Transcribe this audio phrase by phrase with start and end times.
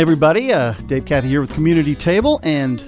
[0.00, 2.78] Hey everybody, uh, Dave Cathey here with Community Table, and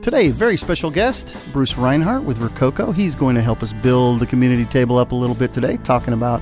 [0.00, 2.92] today, a very special guest, Bruce Rinehart with Rococo.
[2.92, 6.14] He's going to help us build the Community Table up a little bit today, talking
[6.14, 6.40] about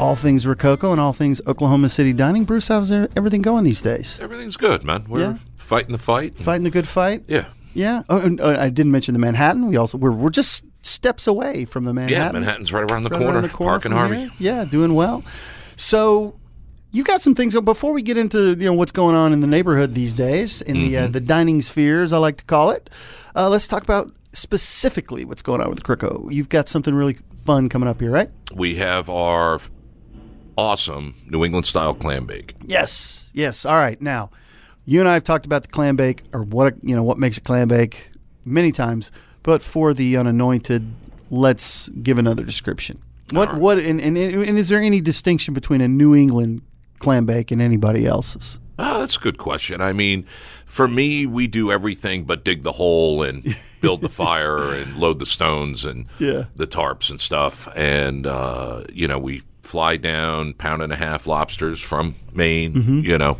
[0.00, 2.42] all things Rococo and all things Oklahoma City dining.
[2.42, 4.18] Bruce, how's everything going these days?
[4.20, 5.04] Everything's good, man.
[5.08, 5.36] We're Yeah.
[5.54, 6.36] fighting the fight.
[6.36, 7.22] Fighting the good fight?
[7.28, 7.44] Yeah.
[7.72, 8.02] Yeah.
[8.08, 9.68] Oh, and, uh, I didn't mention the Manhattan.
[9.68, 12.18] We also we're, we're just steps away from the Manhattan.
[12.26, 13.34] Yeah, Manhattan's right around the Right corner.
[13.34, 14.16] around the corner Park and Harvey.
[14.16, 14.30] here.
[14.40, 15.22] Yeah, doing well.
[15.76, 16.34] So
[16.92, 19.46] you got some things before we get into you know what's going on in the
[19.46, 21.04] neighborhood these days in the Mm-hmm.
[21.04, 22.90] uh, the dining spheres, I like to call it.
[23.34, 26.28] Uh, let's talk about specifically what's going on with Rococo.
[26.30, 28.30] You've got something really fun coming up here, right?
[28.54, 29.60] We have our
[30.56, 32.54] awesome New England style clam bake.
[32.66, 33.30] Yes.
[33.34, 33.64] Yes.
[33.64, 34.00] All right.
[34.00, 34.30] Now,
[34.84, 37.36] you and I have talked about the clam bake or what you know what makes
[37.38, 38.10] a clam bake
[38.44, 39.10] many times,
[39.42, 40.90] but for the unanointed,
[41.30, 43.02] let's give another description.
[43.32, 43.58] What right.
[43.60, 46.62] what and, and and is there any distinction between a New England
[47.06, 48.58] clam bake and anybody else's?
[48.80, 49.80] Oh, that's a good question.
[49.80, 50.26] I mean,
[50.64, 53.44] for me, we do everything but dig the hole and
[53.80, 56.46] build the fire and load the stones and Yeah.
[56.56, 57.68] the tarps and stuff.
[57.76, 63.00] And, uh, you know, we fly down pound and a half lobsters from Maine, Mm-hmm.
[63.00, 63.38] you know,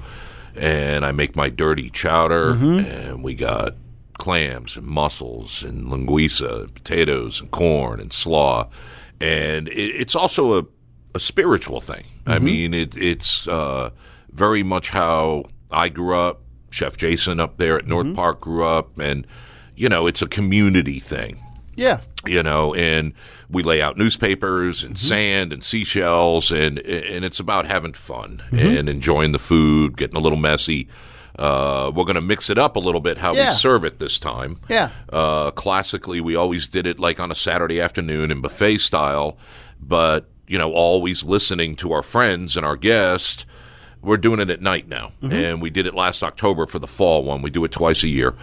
[0.55, 2.53] and I make my dirty chowder.
[2.53, 3.75] And we got
[4.19, 8.69] clams and mussels and linguiça, and potatoes and corn and slaw.
[9.21, 10.65] And it, it's also a,
[11.17, 12.05] a spiritual thing.
[12.27, 13.91] I mean, it, it's uh,
[14.31, 16.43] very much how I grew up.
[16.71, 19.27] Chef Jason up there at North Park grew up, and
[19.75, 21.43] you know, it's a community thing.
[21.77, 22.01] Yeah.
[22.27, 23.13] You know, and
[23.49, 28.89] we lay out newspapers and sand and seashells, and and it's about having fun and
[28.89, 30.89] enjoying the food, getting a little messy.
[31.39, 33.51] Uh, we're going to mix it up a little bit how Yeah.
[33.51, 34.59] we serve it this time.
[34.71, 34.91] Yeah.
[35.13, 39.37] Uh, classically, we always did it like on a Saturday afternoon in buffet style,
[39.79, 43.45] but you know, always listening to our friends and our guests.
[44.03, 47.25] We're doing it at night now, and we did it last October for the fall
[47.25, 47.43] one.
[47.43, 48.37] We do it twice a year,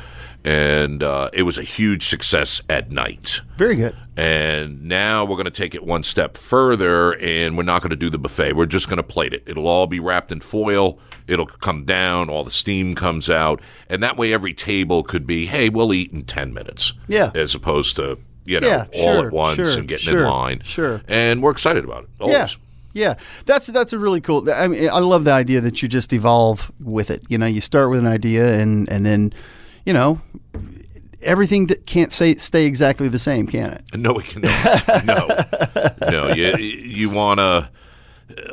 [0.44, 3.40] and uh, it was a huge success at night.
[3.58, 3.96] Very good.
[4.18, 7.96] And now we're going to take it one step further, and we're not going to
[7.96, 8.54] do the buffet.
[8.54, 9.44] We're just going to plate it.
[9.46, 11.00] It'll all be wrapped in foil.
[11.28, 15.46] It'll come down, all the steam comes out, and that way every table could be,
[15.46, 16.92] hey, we'll eat in ten minutes.
[17.08, 17.32] Yeah.
[17.34, 20.30] as opposed to you know Yeah, all sure, at once sure, and getting sure, in
[20.30, 20.62] line.
[20.64, 21.02] sure.
[21.08, 22.10] and we're excited about it.
[22.20, 22.36] Always.
[22.36, 22.48] Yeah.
[22.96, 23.16] Yeah,
[23.48, 24.48] that's that's a really cool.
[24.52, 27.24] I mean, I love the idea that you just evolve with it.
[27.28, 29.34] You know, you start with an idea, and and then,
[29.84, 30.22] you know,
[31.24, 33.98] everything that can't say stay exactly the same, can it?
[33.98, 35.06] No, it cannot.
[35.06, 35.28] no,
[36.12, 36.34] no.
[36.36, 37.70] You you want to.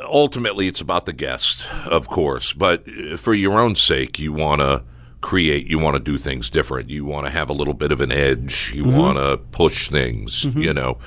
[0.05, 2.83] Ultimately, it's about the guest, of course, but
[3.19, 4.83] for your own sake, you want to
[5.21, 5.67] create.
[5.67, 6.89] You want to do things different.
[6.89, 8.71] You want to have a little bit of an edge.
[8.75, 10.43] You want to push things.
[10.45, 10.97] You know,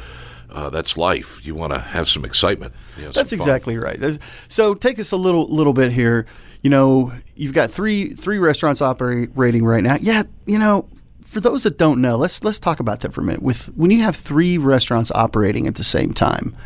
[0.50, 1.44] uh, that's life.
[1.44, 2.72] You want to have some excitement.
[2.96, 3.38] You know, That's fun.
[3.40, 4.00] exactly right.
[4.48, 6.26] So take us a little little bit here.
[6.62, 9.96] You know, you've got three three restaurants operating right now.
[10.00, 10.88] Yeah, you know,
[11.24, 13.42] for those that don't know, let's let's talk about that for a minute.
[13.42, 16.56] With when you have three restaurants operating at the same time,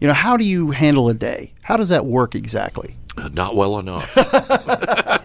[0.00, 1.54] you know, how do you handle a day?
[1.62, 2.96] How does that work exactly?
[3.16, 4.14] Uh, Not well enough.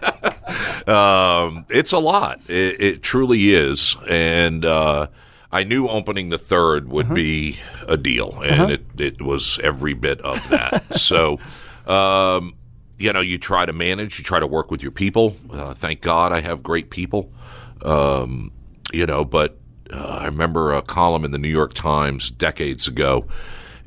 [0.88, 2.40] um, it's a lot.
[2.48, 5.08] It, it truly is, and uh,
[5.52, 10.20] I knew opening the third would be a deal, and it, it was every bit
[10.22, 10.94] of that.
[10.98, 11.38] so,
[11.86, 12.54] um,
[12.98, 15.36] you know, you try to manage, you try to work with your people.
[15.50, 17.30] Uh, thank God I have great people.
[17.82, 18.50] Um,
[18.92, 19.58] you know, but
[19.92, 23.26] uh, I remember a column in the New York Times decades ago,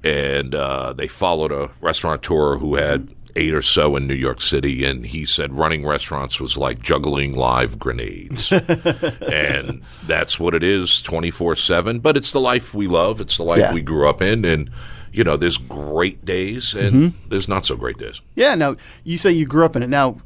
[0.04, 4.84] and uh, they followed a restaurateur who had eight or so in New York City,
[4.84, 8.52] and he said running restaurants was like juggling live grenades,
[9.32, 12.00] and that's what it is, twenty four seven.
[12.00, 13.22] But it's the life we love.
[13.22, 13.74] It's the life Yeah.
[13.74, 14.70] we grew up in, and
[15.12, 17.30] you know, there's great days and mm-hmm.
[17.30, 18.22] there's not so great days.
[18.36, 18.54] Yeah.
[18.56, 19.88] Now you say you grew up in it.
[19.88, 20.18] Now,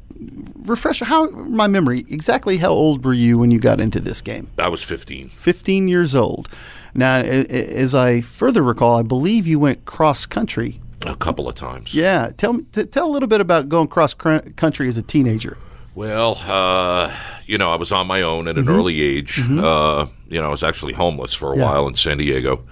[0.56, 2.04] refresh how my memory.
[2.10, 4.48] Exactly how old were you when you got into this game?
[4.58, 5.28] I was fifteen.
[5.30, 6.48] 15 years old.
[6.94, 10.78] Now, as I further recall, I believe you went cross country.
[11.06, 11.94] A couple of times.
[11.94, 15.02] Yeah, tell me, t- tell a little bit about going cross cr- country as a
[15.02, 15.56] teenager.
[15.94, 17.14] Well, uh,
[17.46, 19.38] you know, I was on my own at an early age.
[19.40, 22.64] Uh, you know, I was actually homeless for a while in San Diego,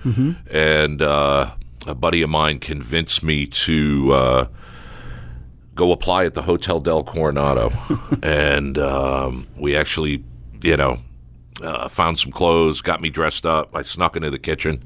[0.51, 1.51] and uh,
[1.87, 4.47] a buddy of mine convinced me to uh,
[5.75, 7.73] go apply at the Hotel Del Coronado,
[8.23, 10.25] and um, we actually,
[10.63, 10.99] you know,
[11.63, 13.77] uh, found some clothes, got me dressed up.
[13.77, 14.83] I snuck into the kitchen,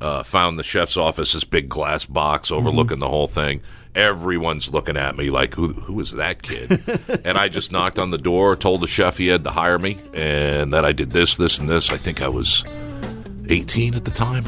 [0.00, 3.60] uh, found the chef's office, this big glass box overlooking the whole thing.
[3.94, 6.82] Everyone's looking at me like, who, who is that kid?
[7.24, 9.98] and I just knocked on the door, told the chef he had to hire me,
[10.12, 11.90] and that I did this, this, and this.
[11.90, 12.64] I think I was
[13.48, 14.44] 18 at the time.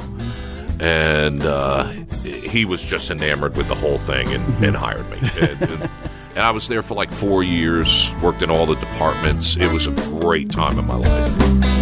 [0.80, 1.88] And uh,
[2.22, 5.18] he was just enamored with the whole thing and, and hired me.
[5.40, 5.90] And, and,
[6.38, 9.56] and I was there for like four years, worked in all the departments.
[9.56, 11.77] It was a great time in my life.